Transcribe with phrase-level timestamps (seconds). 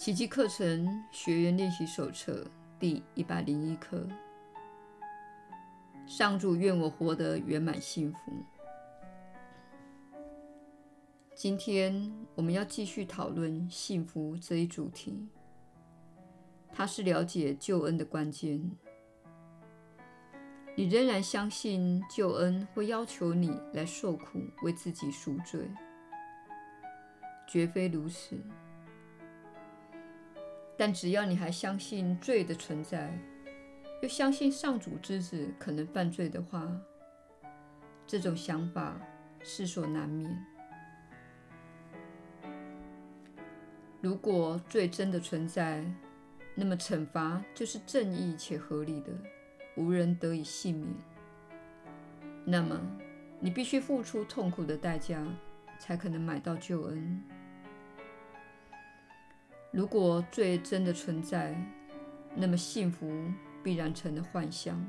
[0.00, 2.46] 奇迹课程学员练习手册
[2.78, 4.08] 第一百零一课。
[6.06, 8.18] 上主愿我活得圆满幸福。
[11.34, 15.28] 今天我们要继续讨论幸福这一主题，
[16.72, 18.58] 它是了解救恩的关键。
[20.74, 25.70] 你仍然相信救恩会要求你来受苦，为自己赎罪？
[27.46, 28.40] 绝非如此。
[30.80, 33.12] 但只要你还相信罪的存在，
[34.00, 36.66] 又相信上主之子可能犯罪的话，
[38.06, 38.98] 这种想法
[39.42, 40.34] 在所难免。
[44.00, 45.84] 如果罪真的存在，
[46.54, 49.12] 那么惩罚就是正义且合理的，
[49.76, 50.94] 无人得以幸免。
[52.46, 52.80] 那么
[53.38, 55.22] 你必须付出痛苦的代价，
[55.78, 57.22] 才可能买到救恩。
[59.72, 61.54] 如果罪真的存在，
[62.34, 63.08] 那么幸福
[63.62, 64.84] 必然成了幻象，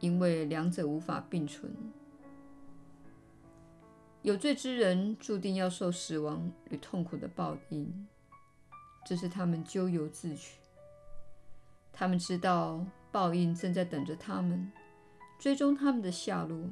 [0.00, 1.74] 因为两者无法并存。
[4.22, 8.06] 有罪之人注定要受死亡与痛苦的报应，
[9.06, 10.58] 这是他们咎由自取。
[11.92, 14.70] 他们知道报应正在等着他们，
[15.38, 16.68] 追踪他们的下落。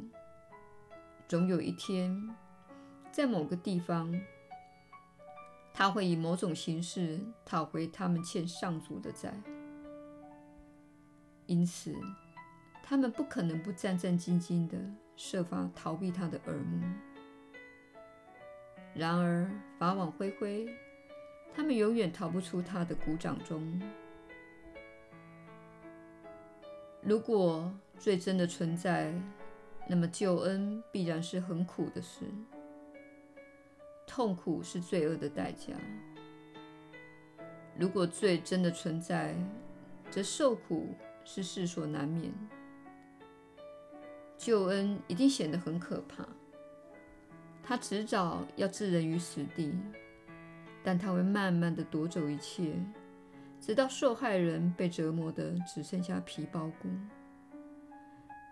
[1.26, 2.28] 总有一天，
[3.10, 4.12] 在某个地方，
[5.78, 9.30] 他会以某种形式讨回他们欠上主的债，
[11.44, 11.94] 因此
[12.82, 14.78] 他们不可能不战战兢兢地
[15.16, 16.82] 设法逃避他的耳目。
[18.94, 20.66] 然而法网恢恢，
[21.54, 23.78] 他们永远逃不出他的股掌中。
[27.02, 29.12] 如果罪真的存在，
[29.86, 32.24] 那么救恩必然是很苦的事。
[34.06, 35.74] 痛苦是罪恶的代价。
[37.78, 39.34] 如果罪真的存在，
[40.10, 40.94] 则受苦
[41.24, 42.32] 是世所难免。
[44.38, 46.26] 救恩一定显得很可怕，
[47.62, 49.74] 他迟早要置人于死地，
[50.84, 52.74] 但他会慢慢地夺走一切，
[53.60, 56.88] 直到受害人被折磨的只剩下皮包骨，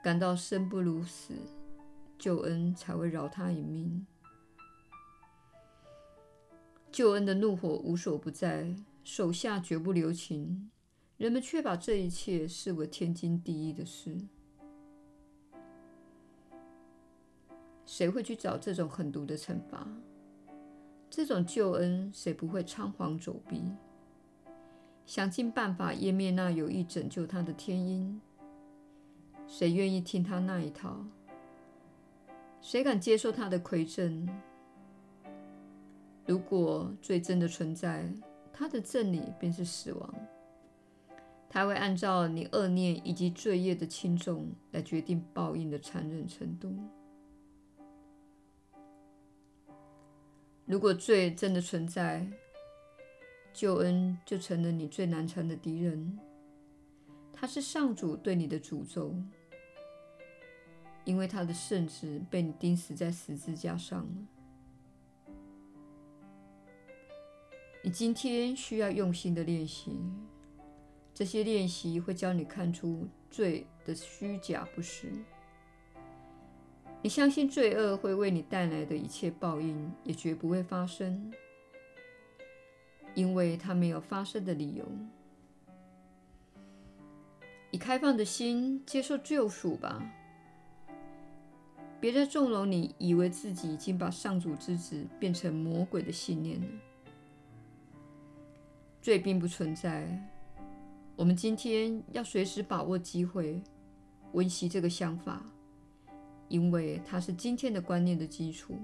[0.03, 1.35] 感到生不如死，
[2.19, 4.07] 救恩才会饶他一命。
[6.95, 8.73] 救恩的怒火无所不在，
[9.03, 10.71] 手下绝不留情，
[11.17, 14.17] 人们却把这一切视为天经地义的事。
[17.85, 19.85] 谁会去找这种狠毒的惩罚？
[21.11, 23.61] 这种救恩，谁不会仓皇走避？
[25.05, 28.21] 想尽办法湮灭那有意拯救他的天鹰？
[29.49, 31.05] 谁愿意听他那一套？
[32.61, 34.29] 谁敢接受他的馈赠？
[36.27, 38.11] 如果罪真的存在，
[38.53, 40.15] 他的赠礼便是死亡。
[41.49, 46.75] 他会按照你恶念以及罪业的轻重来决定报应的残忍程度。
[50.67, 52.27] 如果罪真的存在，
[53.53, 56.19] 救恩就成了你最难缠的敌人。
[57.33, 59.15] 他是上主对你的诅咒，
[61.05, 64.34] 因为他的圣子被你钉死在十字架上了。
[67.87, 69.93] 你今天需要用心的练习，
[71.13, 75.13] 这些练习会教你看出罪的虚假不实。
[77.03, 81.31] 你相信罪恶会为你带来的一切报应，也绝不会发生，
[83.15, 84.85] 因为它没有发生的理由。
[87.71, 90.03] 以开放的心接受救赎吧，
[92.01, 96.67] 别再纵容你以为自己已经把上主之子变成魔鬼的信念了。
[99.05, 100.09] 罪并不存在。
[101.15, 103.63] 我们今天要随时把握机会，
[104.33, 105.45] 温习这个想法，
[106.49, 108.75] 因为它是今天的观念的基础。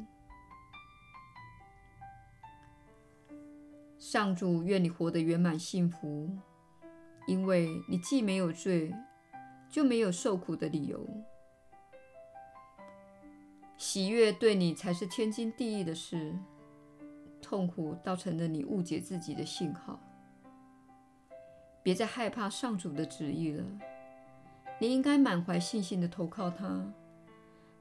[3.98, 6.28] 上主愿你活得圆满幸福，
[7.26, 8.94] 因为你既没有罪，
[9.70, 11.02] 就没有受苦的理由。
[13.78, 16.36] 喜悦对你才是天经地义的事，
[17.40, 19.98] 痛苦倒成了你误解自己的信号。
[21.90, 23.64] 别再害怕上主的旨意了，
[24.78, 26.80] 你应该满怀信心地投靠他，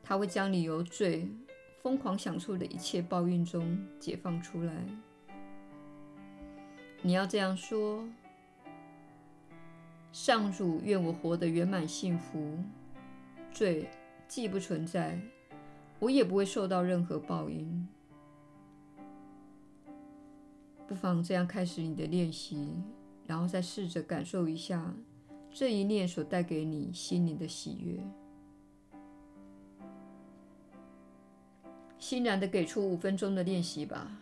[0.01, 1.29] 他会将你由罪
[1.77, 4.73] 疯狂享受的一切报应中解放出来。
[7.03, 8.03] 你要这样说：
[10.11, 12.57] 上主愿我活得圆满幸福，
[13.51, 13.87] 罪
[14.27, 15.21] 既不存在，
[15.99, 17.87] 我也不会受到任何报应。
[20.87, 22.73] 不妨这样开始你的练习，
[23.29, 24.91] 然后再试着感受一下
[25.53, 28.03] 这一念所带给你心灵的喜悦。
[31.99, 34.19] 欣然地给出五分钟的练习吧，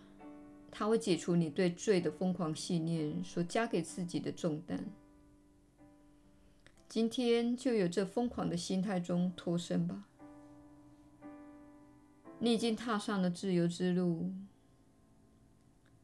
[0.70, 4.84] 它会解除你对罪的疯狂信念所加给自己的重担。
[6.90, 10.04] 今天就由这疯狂的心态中脱身吧。
[12.40, 14.34] 你已经踏上了自由之路。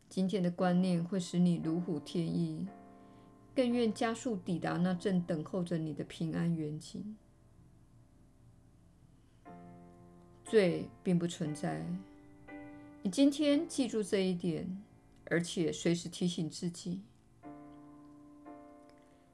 [0.07, 2.65] 今天的观念会使你如虎添翼，
[3.55, 7.15] 更愿加速抵达那正等候着你的平安远景。
[10.43, 11.83] 罪并不存在，
[13.01, 14.83] 你今天记住这一点，
[15.25, 17.01] 而且随时提醒自己：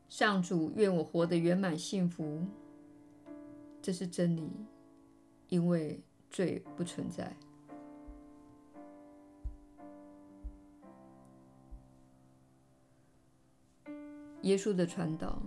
[0.07, 2.45] 上主愿我活得圆满幸福，
[3.81, 4.50] 这是真理，
[5.50, 6.00] 因为
[6.30, 7.36] 罪不存在。
[14.50, 15.40] 耶稣的传导。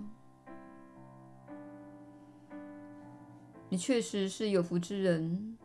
[3.68, 5.58] 你确实是有福之人，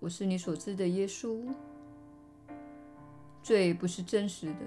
[0.00, 1.46] 我是你所知的耶稣。
[3.40, 4.60] 罪不是真实的。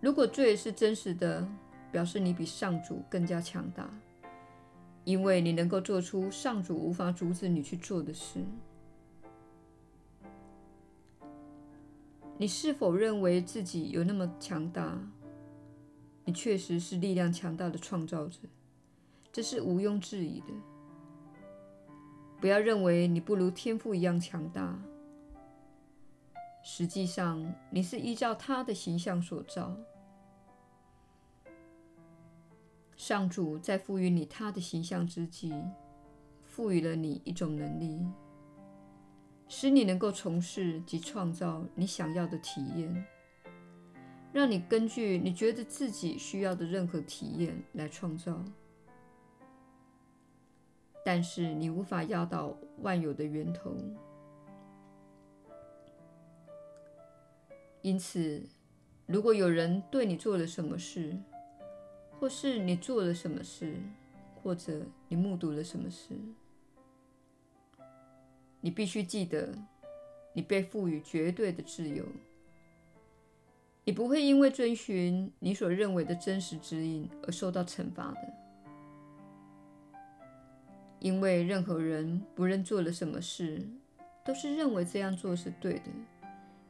[0.00, 1.46] 如果罪是真实的，
[1.92, 3.90] 表示你比上主更加强大，
[5.04, 8.42] 因为你能够做出上主无法阻止你去做的事。
[12.38, 14.98] 你是否认为自己有那么强大？
[16.24, 18.38] 你确实是力量强大的创造者，
[19.32, 20.46] 这是毋庸置疑的。
[22.40, 24.78] 不要认为你不如天赋一样强大。
[26.62, 29.76] 实际上，你是依照他的形象所造。
[32.96, 35.52] 上主在赋予你他的形象之际，
[36.42, 38.00] 赋予了你一种能力，
[39.46, 43.04] 使你能够从事及创造你想要的体验，
[44.34, 48.44] 让你根据你觉得自己需要的任何体验来创造。
[51.04, 53.76] 但是你无法压倒万有的源头，
[57.80, 58.42] 因此，
[59.06, 61.16] 如果有人对你做了什么事，
[62.18, 63.76] 或是你做了什么事，
[64.42, 66.18] 或者你目睹了什么事，
[68.60, 69.54] 你必须记得，
[70.32, 72.04] 你被赋予绝对的自由，
[73.84, 78.34] 你不会因为遵循你所认为的真实指引而受到惩罚的。
[81.00, 83.62] 因为任何人不论做了什么事，
[84.24, 85.90] 都是认为这样做是对的，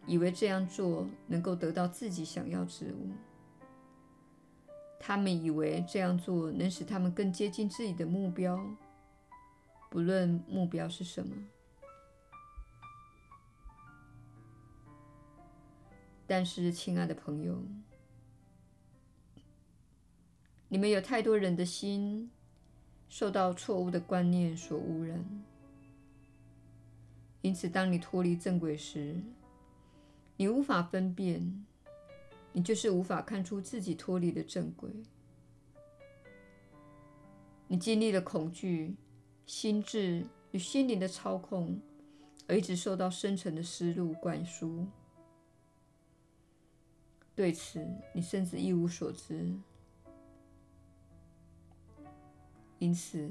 [0.07, 3.11] 以为这样做能够得到自己想要之物。
[4.99, 8.59] 他们以为这样做能使他们更接近自己的目标，
[9.89, 11.33] 不论目标是什么。
[16.27, 17.63] 但是，亲爱的朋友，
[20.69, 22.31] 你们有太多人的心。
[23.07, 25.25] 受到错误的观念所污染，
[27.43, 29.15] 因此，当你脱离正轨时，
[30.37, 31.65] 你无法分辨，
[32.53, 34.91] 你就是无法看出自己脱离了正轨。
[37.69, 38.97] 你经历了恐惧、
[39.47, 41.81] 心智与心灵的操控，
[42.49, 44.85] 而一直受到深层的思路灌输。
[47.37, 49.53] 对此，你甚至一无所知。
[52.79, 53.31] 因此，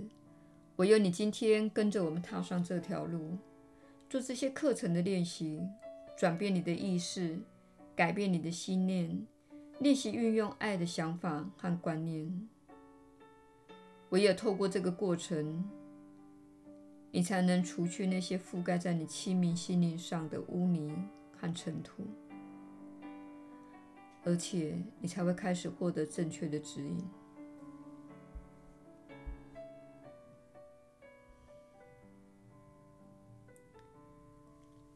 [0.78, 3.38] 唯有你今天跟着我们踏上这条路，
[4.10, 5.62] 做这些课程的练习，
[6.18, 7.40] 转变你的意识，
[7.96, 9.26] 改变你的心念，
[9.80, 12.50] 练习运用爱的想法和观念。
[14.10, 15.64] 唯有透过这个过程，
[17.12, 20.94] 你才能除去那些覆盖在你清明心灵上的污泥
[21.40, 22.04] 和尘土，
[24.26, 26.98] 而且你才会开始获得正确的指引。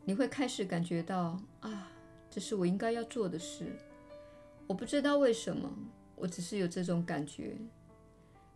[0.05, 1.91] 你会开始感觉到啊，
[2.29, 3.75] 这是我应该要做的事。
[4.65, 5.69] 我不知道为什么，
[6.15, 7.57] 我只是有这种感觉，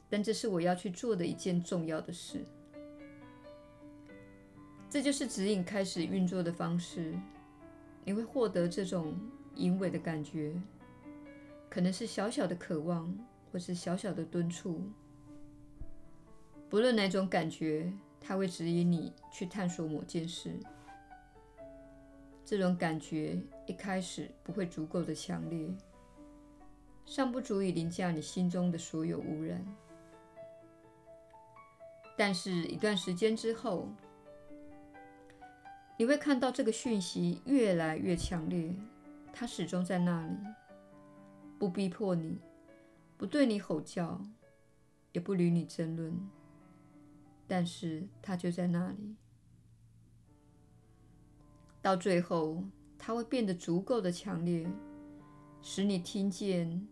[0.10, 2.46] 但这是我要去做的一件重要的事。
[4.90, 7.14] 这就是指引开始运作的方式。
[8.06, 9.14] 你会获得这种
[9.56, 10.54] 隐微的感觉，
[11.70, 13.14] 可能是小小的渴望，
[13.52, 14.82] 或是小小的敦促。
[16.70, 20.54] 不论哪种感觉，它会指引你去探索某件事。
[22.46, 25.70] 这种感觉一开始不会足够的强烈，
[27.06, 29.66] 尚不足以凌驾你心中的所有污染。
[32.18, 33.88] 但是，一段时间之后，
[35.98, 38.74] 你会看到这个讯息越来越强烈，
[39.34, 40.38] 他始终在那里，
[41.58, 42.40] 不逼迫你，
[43.18, 44.22] 不对你吼叫，
[45.12, 46.14] 也不与你争论，
[47.48, 49.16] 但是他就在那里。
[51.82, 52.64] 到最后，
[53.00, 54.68] 他会变得足够的强烈，
[55.62, 56.88] 使你听见，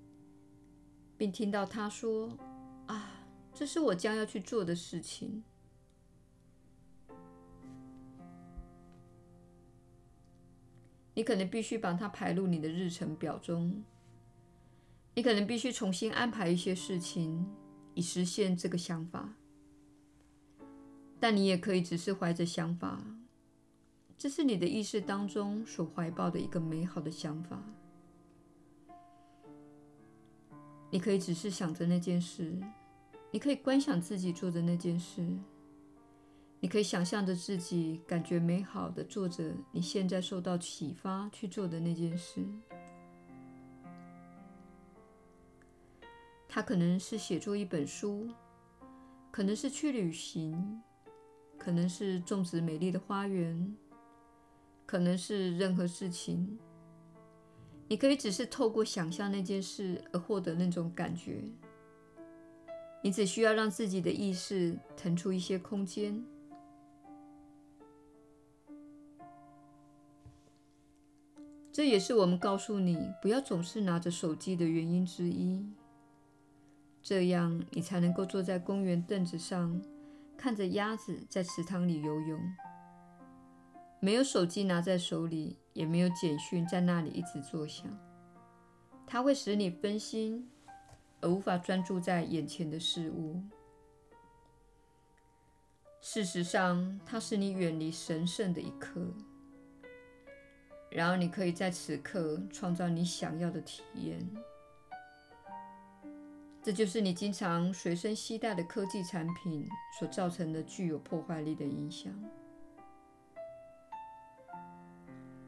[1.17, 2.36] 并听到他说
[2.88, 3.12] ：“啊，
[3.53, 5.43] 这是我将要去做的事情。”
[11.20, 13.84] 你可能必须把它排入你的日程表中。
[15.16, 17.46] 你可能必须重新安排一些事情，
[17.94, 19.34] 以实现这个想法。
[21.20, 23.04] 但你也可以只是怀着想法，
[24.18, 27.62] 这是你的意识当中所怀抱的一个美好的想法。
[30.90, 32.58] 你可以只是想着那件事，
[33.30, 35.28] 你可以观想自己做的那件事。
[36.62, 42.46] 你可以想象着自己感觉美好的做着你现在受到启发去做的那件事。
[46.50, 48.28] 它可能是写作一本书，
[49.32, 50.82] 可能是去旅行，
[51.58, 53.78] 可能是种植美丽的花园，
[54.86, 56.60] 可能是任何事情。
[57.88, 61.44] 你可以只是透过想象那件事而获得那种感觉。
[63.01, 66.22] 你只需要让自己的意识腾出一些空间。
[71.80, 75.66] 这也是我们告诉你不要总是拿着手机的原因之一。
[77.02, 79.82] 这样你才能够坐在公园凳子上，
[80.36, 82.38] 看着鸭子在池塘里游泳。
[84.02, 87.88] 没有手机拿在手里，也没有简讯在那里一直作响，
[89.08, 90.50] 它会使你分心，
[91.22, 93.42] 而无法专注在眼前的事物。
[96.02, 99.00] 事实上，它使你远离神圣的一刻。
[100.91, 104.27] 然而，你可以在此刻创造你想要的体验。
[106.62, 109.67] 这就是你经常随身携带的科技产品
[109.98, 112.13] 所造成的具有破坏力的影响。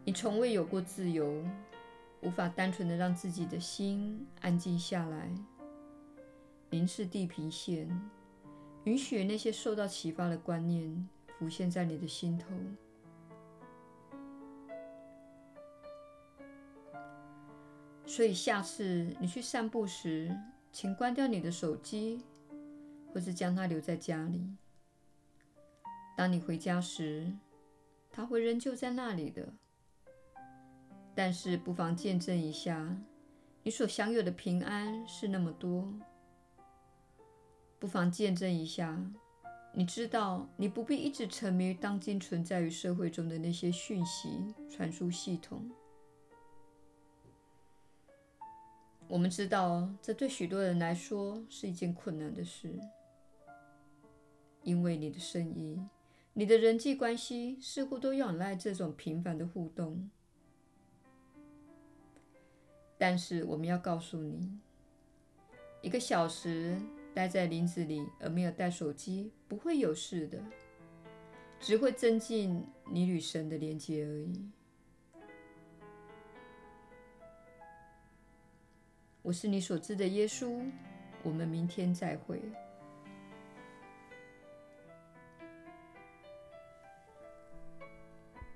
[0.06, 1.44] 你从未有过自由，
[2.22, 5.30] 无法单纯的让自己的心安静下来，
[6.70, 7.90] 凝视地平线，
[8.86, 11.08] 允许那些受到启发的观念
[11.38, 12.48] 浮现在你的心头。
[18.14, 20.38] 所以，下次你去散步时，
[20.74, 22.22] 请关掉你的手机，
[23.14, 24.46] 或是将它留在家里。
[26.18, 27.32] 当你回家时，
[28.12, 29.54] 它会仍旧在那里的。
[31.16, 32.98] 但是，不妨见证一下，
[33.64, 35.94] 你所享有的平安是那么多。
[37.80, 39.02] 不妨见证一下，
[39.74, 45.72] 你知道你不必一直沉迷于当今存在于社会中的那些讯息传输系统。
[49.12, 52.74] 我们知道，这对许多人来说是一件困难的事，
[54.64, 55.78] 因为你的生意、
[56.32, 60.10] 你的人际关系似乎都仰赖这种频繁的互动。
[62.98, 64.50] 但是，我们要告诉你，
[65.82, 66.78] 一个小时
[67.14, 70.42] 待在林子里而没有带手机不会有事的，
[71.60, 74.50] 只会增进你与神的连接而已。
[79.24, 80.60] 我是你所知的耶稣，
[81.22, 82.42] 我们明天再会。